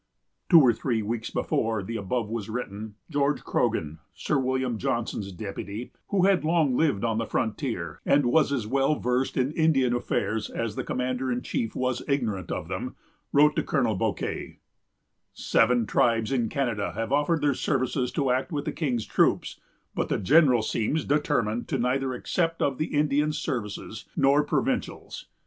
Two 0.49 0.59
or 0.61 0.73
three 0.73 1.03
weeks 1.03 1.29
before 1.29 1.83
the 1.83 1.95
above 1.95 2.27
was 2.27 2.49
written, 2.49 2.95
George 3.11 3.43
Croghan, 3.43 3.99
Sir 4.15 4.39
William 4.39 4.79
Johnson's 4.79 5.31
deputy, 5.31 5.91
who 6.07 6.25
had 6.25 6.43
long 6.43 6.75
lived 6.75 7.03
on 7.05 7.19
the 7.19 7.27
frontier, 7.27 8.01
and 8.03 8.25
was 8.25 8.51
as 8.51 8.65
well 8.65 8.95
versed 8.97 9.37
in 9.37 9.51
Indian 9.51 9.93
affairs 9.93 10.49
as 10.49 10.75
the 10.75 10.83
commander 10.83 11.31
in 11.31 11.43
chief 11.43 11.75
was 11.75 12.01
ignorant 12.07 12.51
of 12.51 12.67
them, 12.67 12.95
wrote 13.31 13.55
to 13.55 13.61
Colonel 13.61 13.93
Bouquet:——"Seven 13.93 15.85
tribes 15.85 16.31
in 16.31 16.49
Canada 16.49 16.93
have 16.93 17.11
offered 17.13 17.41
their 17.41 17.53
services 17.53 18.11
to 18.13 18.31
act 18.31 18.51
with 18.51 18.65
the 18.65 18.71
King's 18.71 19.05
troops; 19.05 19.59
but 19.93 20.09
the 20.09 20.17
General 20.17 20.63
seems 20.63 21.05
determined 21.05 21.67
to 21.67 21.77
neither 21.77 22.15
accept 22.15 22.59
of 22.63 22.81
Indians' 22.81 23.37
services, 23.37 24.05
nor 24.15 24.43
provincials'.... 24.43 25.27